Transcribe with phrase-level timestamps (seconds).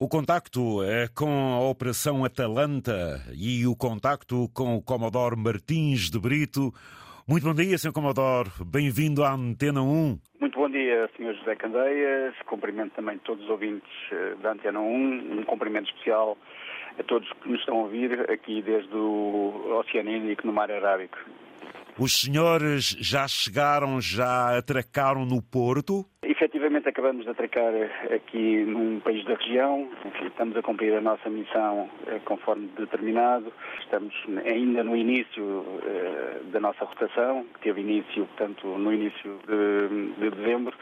[0.00, 6.20] O contacto é com a Operação Atalanta e o contacto com o Comodoro Martins de
[6.20, 6.72] Brito.
[7.26, 7.90] Muito bom dia, Sr.
[7.90, 8.48] Comodoro.
[8.64, 10.20] Bem-vindo à Antena 1.
[10.38, 11.34] Muito bom dia, Sr.
[11.34, 12.32] José Candeias.
[12.46, 15.40] Cumprimento também todos os ouvintes eh, da Antena 1.
[15.40, 16.38] Um cumprimento especial
[16.96, 21.18] a todos que nos estão a ouvir aqui desde o Oceano Índico no Mar Arábico.
[21.98, 26.06] Os senhores já chegaram, já atracaram no Porto?
[26.38, 27.72] Efetivamente acabamos de atracar
[28.14, 29.88] aqui num país da região.
[30.06, 33.52] Enfim, estamos a cumprir a nossa missão eh, conforme determinado.
[33.80, 34.14] Estamos
[34.46, 40.30] ainda no início eh, da nossa rotação, que teve início, portanto, no início de, de
[40.30, 40.76] dezembro.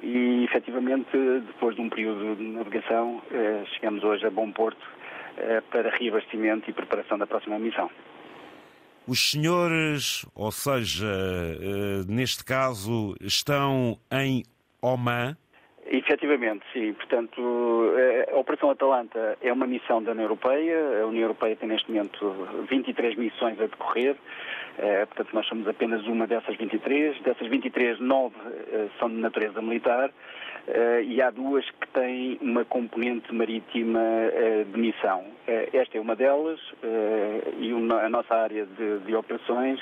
[0.00, 1.10] E, efetivamente,
[1.48, 4.86] depois de um período de navegação, eh, chegamos hoje a Bom Porto
[5.72, 7.90] para reabastecimento e preparação da próxima missão.
[9.04, 14.44] Os senhores, ou seja, eh, neste caso, estão em
[14.82, 15.36] Oman?
[15.86, 16.92] Efetivamente, sim.
[16.92, 21.02] Portanto, eh, a Operação Atalanta é uma missão da União Europeia.
[21.02, 24.16] A União Europeia tem neste momento 23 missões a decorrer.
[24.78, 27.20] Eh, portanto, nós somos apenas uma dessas 23.
[27.22, 28.36] Dessas 23, nove
[28.98, 30.10] são de natureza militar.
[30.68, 35.22] Uh, e há duas que têm uma componente marítima uh, de missão.
[35.48, 36.60] Uh, esta é uma delas
[37.58, 39.80] e a nossa área de, de operações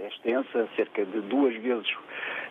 [0.00, 1.88] é extensa, cerca de duas vezes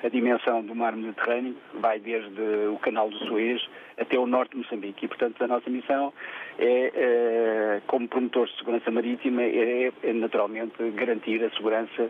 [0.04, 4.58] a dimensão do mar Mediterrâneo, vai desde o canal do Suez até o norte de
[4.58, 5.06] Moçambique.
[5.06, 6.14] E, portanto, a nossa missão
[6.60, 12.10] é, como promotores de segurança marítima, é, é naturalmente garantir a segurança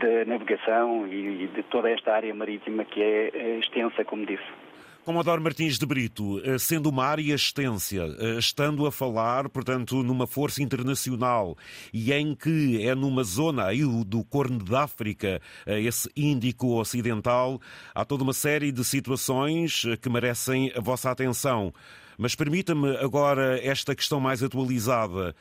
[0.00, 4.62] da navegação e de toda esta área marítima que é extensa, como disse.
[5.04, 10.28] Comodoro Martins de Brito, eh, sendo uma área extensa, eh, estando a falar, portanto, numa
[10.28, 11.58] força internacional
[11.92, 17.60] e em que é numa zona aí do Corno de África, eh, esse Índico Ocidental,
[17.92, 21.74] há toda uma série de situações que merecem a vossa atenção.
[22.18, 25.34] Mas permita-me agora esta questão mais atualizada.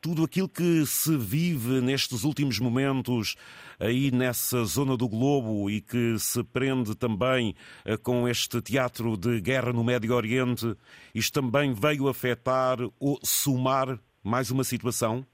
[0.00, 3.36] Tudo aquilo que se vive nestes últimos momentos
[3.78, 7.54] aí nessa zona do globo e que se prende também
[7.84, 10.76] eh, com este teatro de guerra no Médio Oriente,
[11.14, 15.26] isto também veio afetar ou somar mais uma situação?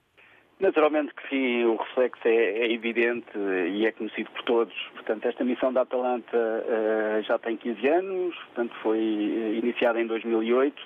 [0.59, 4.75] Naturalmente que sim, o reflexo é, é, evidente e é conhecido por todos.
[4.95, 10.07] Portanto, esta missão da Atalanta uh, já tem 15 anos, portanto foi eh, iniciada em
[10.07, 10.83] 2008.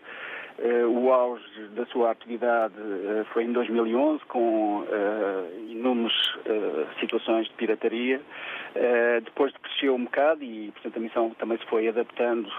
[0.59, 2.75] Uh, o auge da sua atividade
[3.33, 4.85] foi em 2011, com
[5.69, 6.13] inúmeras
[6.99, 8.21] situações de pirataria.
[9.25, 12.51] depois cresceu um bocado e, portanto, a missão também se foi adaptando,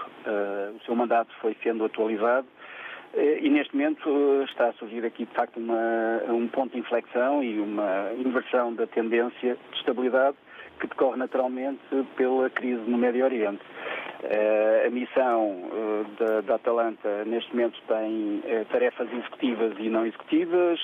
[0.74, 2.48] o seu mandato foi sendo atualizado.
[3.14, 6.78] Eh, e neste momento eh, está a surgir aqui, de facto, uma, um ponto de
[6.78, 10.36] inflexão e uma inversão da tendência de estabilidade
[10.80, 11.80] que decorre naturalmente
[12.16, 13.62] pela crise no Médio Oriente.
[14.22, 15.62] Uh, a missão
[16.18, 20.80] da, da, Atalanta neste momento tem tarefas executivas e não executivas.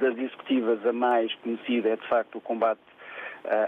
[0.00, 2.80] das executivas, a mais conhecida é de facto o combate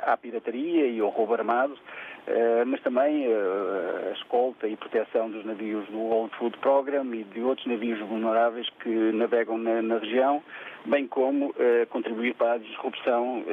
[0.03, 1.77] à pirataria e ao roubo armado.
[2.27, 7.23] Eh, mas também eh, a escolta e proteção dos navios do World Food Program e
[7.23, 10.43] de outros navios vulneráveis que navegam na, na região,
[10.87, 13.45] bem como uh, contribuir para a disrupção,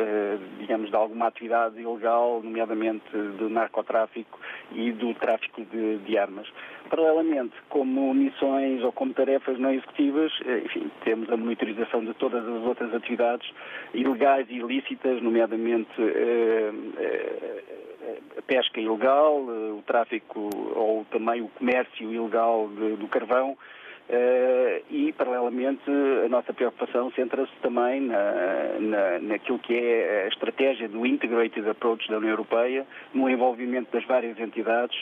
[0.59, 4.39] digamos, de alguma atividade ilegal, nomeadamente do narcotráfico
[4.71, 6.47] e do tráfico de, de, armas.
[6.89, 10.31] Paralelamente, como missões ou como tarefas não executivas,
[10.63, 13.49] enfim, temos a monitorização de todas as outras atividades
[13.95, 15.89] ilegais e ilícitas, nomeadamente
[18.37, 23.57] a pesca ilegal, eh, o tráfico ou também o comércio ilegal de, do carvão.
[24.09, 25.89] Uh, e, paralelamente,
[26.25, 32.09] a nossa preocupação centra-se também na, na, naquilo que é a estratégia do Integrated Approach
[32.09, 34.97] da União Europeia, no envolvimento das várias entidades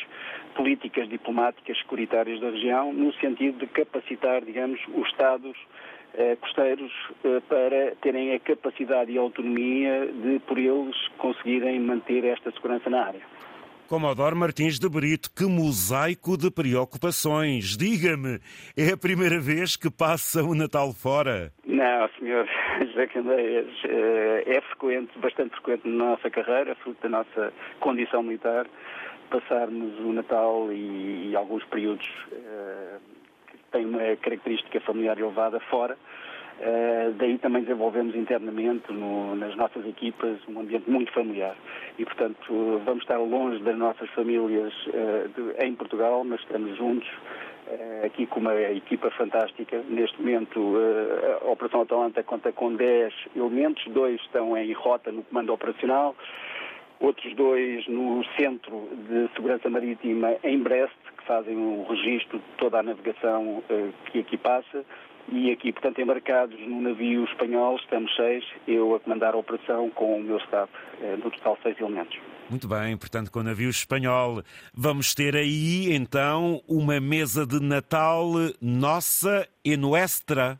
[0.53, 6.00] políticas, diplomáticas, securitárias da região, no sentido de capacitar, digamos, os Estados eh,
[6.41, 6.91] costeiros
[7.23, 12.89] eh, para terem a capacidade e a autonomia de, por eles, conseguirem manter esta segurança
[12.89, 13.21] na área.
[13.87, 17.75] Comodoro Martins de Brito, que mosaico de preocupações.
[17.75, 18.39] Diga-me,
[18.77, 21.51] é a primeira vez que passa o Natal fora?
[21.65, 22.47] Não, senhor
[22.87, 28.65] José Candeias, eh, é frequente, bastante frequente na nossa carreira, fruto da nossa condição militar,
[29.29, 32.07] passarmos o Natal e, e alguns períodos
[33.71, 35.97] tem uma característica familiar elevada fora.
[36.61, 41.55] Uh, daí também desenvolvemos internamente no, nas nossas equipas um ambiente muito familiar.
[41.97, 47.09] E, portanto, vamos estar longe das nossas famílias uh, de, em Portugal, mas estamos juntos
[47.09, 49.81] uh, aqui com uma equipa fantástica.
[49.89, 50.75] Neste momento,
[51.41, 56.15] a Operação Atalanta conta com 10 elementos, dois estão em rota no comando operacional,
[56.99, 62.79] outros dois no Centro de Segurança Marítima em Brest, que fazem o registro de toda
[62.79, 63.63] a navegação
[64.11, 64.85] que aqui passa
[65.29, 70.17] e aqui, portanto, embarcados no navio espanhol, estamos seis, eu a comandar a operação com
[70.17, 70.71] o meu staff,
[71.23, 72.17] no total seis elementos.
[72.49, 74.43] Muito bem, portanto, com o navio espanhol.
[74.73, 78.25] Vamos ter aí, então, uma mesa de Natal
[78.61, 80.59] nossa e nuestra.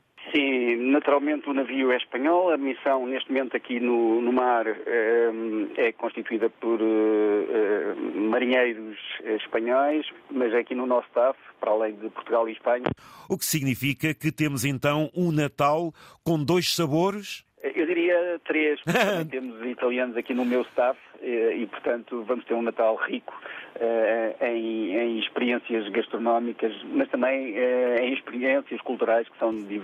[1.01, 5.31] Naturalmente o navio é espanhol, a missão neste momento aqui no, no mar é,
[5.77, 12.47] é constituída por é, marinheiros espanhóis, mas aqui no nosso staff, para além de Portugal
[12.47, 12.85] e Espanha.
[13.27, 15.91] O que significa que temos então um Natal
[16.23, 17.43] com dois sabores?
[17.63, 22.61] Eu diria três, porque temos italianos aqui no meu staff e, portanto, vamos ter um
[22.61, 23.33] Natal rico
[23.75, 29.81] uh, em, em, experiências gastronómicas, mas também uh, em experiências culturais que são di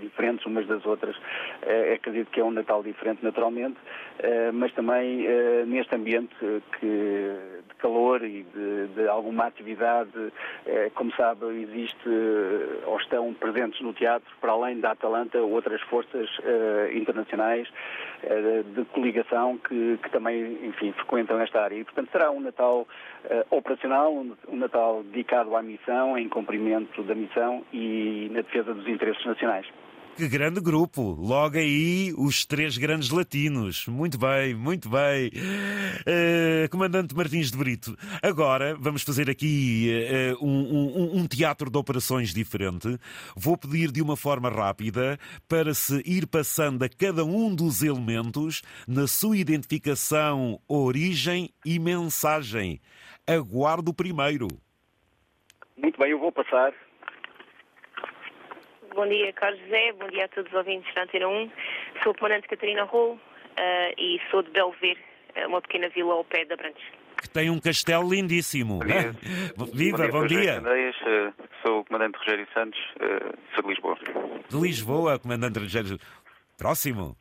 [0.00, 1.16] diferentes umas das outras.
[1.16, 3.76] Uh, acredito que é um Natal diferente, naturalmente,
[4.54, 5.26] mas também
[5.66, 6.34] neste ambiente
[6.78, 7.36] que,
[7.78, 10.10] calor e de, de alguma atividade,
[10.94, 12.08] como sabe, existe
[12.86, 16.28] ou estão presentes no teatro, para além da Atalanta, outras forças
[16.94, 17.68] internacionais
[18.74, 21.76] de coligação que, que também, enfim, frequentam esta área.
[21.76, 22.86] E, portanto, será um Natal
[23.50, 29.24] operacional, um, Natal dedicado à missão, em cumprimento da missão e na defesa dos interesses
[29.24, 29.66] nacionais.
[30.16, 31.12] Que grande grupo!
[31.12, 33.86] Logo aí, os três grandes latinos.
[33.86, 35.28] Muito bem, muito bem.
[35.28, 39.90] Uh, Comandante Martins de Brito, agora vamos fazer aqui
[40.40, 42.98] uh, um, um, um, teatro de operações diferente.
[43.36, 48.62] Vou pedir de uma forma rápida para se ir passando a cada um dos elementos
[48.88, 52.80] na sua identificação, origem e mensagem.
[53.26, 54.48] Aguardo o primeiro.
[55.76, 56.72] Muito bem, eu vou passar
[58.96, 59.92] Bom dia, Carlos José.
[59.92, 61.50] Bom dia a todos os ouvintes da Antena 1.
[62.02, 63.18] Sou a comandante Catarina Rol uh,
[63.98, 64.96] e sou de Belver,
[65.34, 66.82] eh, uma pequena vila ao pé da Brantes.
[67.20, 68.78] Que tem um castelo lindíssimo.
[68.78, 69.12] Bom dia.
[69.74, 70.62] Viva, bom dia.
[70.62, 70.94] Bom dia.
[71.04, 73.98] Uh, sou o comandante Rogério Santos, uh, sou de Lisboa.
[74.48, 75.98] De Lisboa, comandante Rogério.
[76.56, 77.14] Próximo.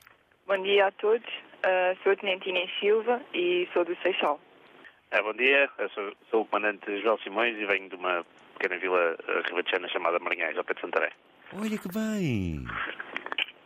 [0.47, 1.27] Bom dia a todos.
[2.03, 4.39] sou a Tenente Inês Silva e sou do Seixal.
[5.11, 8.25] bom dia, eu sou, sou o comandante João Simões e venho de uma
[8.57, 9.17] pequena vila
[9.49, 11.11] ribatejana chamada Marinhães, ao pé de Santarém.
[11.53, 12.65] Olha que bem!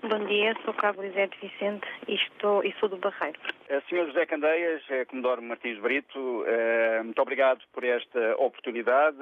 [0.02, 3.38] Bom dia, sou Cabo Elisete Vicente e, estou, e sou do Barreiro.
[3.70, 9.18] Uh, Senhor José Candeias, uh, Comodoro Martins Brito, uh, muito obrigado por esta oportunidade.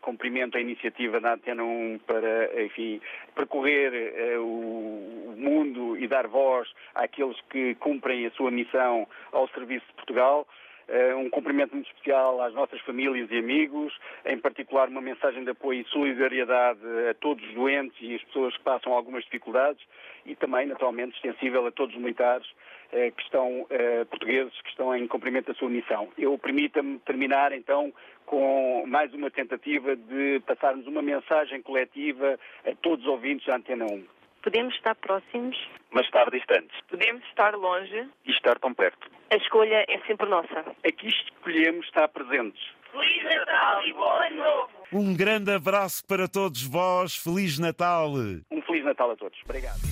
[0.00, 3.00] Cumprimento a iniciativa da Antena 1 para, enfim,
[3.34, 9.94] percorrer o mundo e dar voz àqueles que cumprem a sua missão ao serviço de
[9.94, 10.46] Portugal.
[10.92, 15.48] Uh, um cumprimento muito especial às nossas famílias e amigos, em particular uma mensagem de
[15.48, 19.82] apoio e solidariedade a todos os doentes e as pessoas que passam algumas dificuldades
[20.26, 22.46] e também, naturalmente, extensível a todos os militares
[22.92, 26.10] uh, que estão, uh, portugueses, que estão em cumprimento da sua missão.
[26.18, 27.90] Eu permita-me terminar, então,
[28.26, 33.86] com mais uma tentativa de passarmos uma mensagem coletiva a todos os ouvintes da Antena
[33.86, 34.04] 1.
[34.42, 35.56] Podemos estar próximos,
[35.90, 36.78] mas estar distantes.
[36.88, 39.08] Podemos estar longe e estar tão perto.
[39.32, 40.60] A escolha é sempre nossa.
[40.86, 42.62] Aqui escolhemos estar presentes.
[42.92, 44.68] Feliz Natal e bom ano novo!
[44.92, 47.16] Um grande abraço para todos vós.
[47.16, 48.10] Feliz Natal!
[48.10, 49.38] Um Feliz Natal a todos.
[49.46, 49.91] Obrigado.